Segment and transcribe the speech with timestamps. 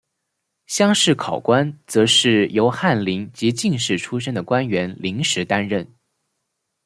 [0.65, 5.87] 乡试考官则是由翰林及进士出身的官员临时担任。